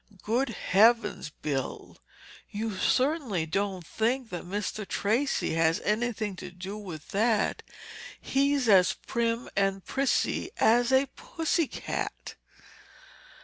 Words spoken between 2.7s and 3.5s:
surely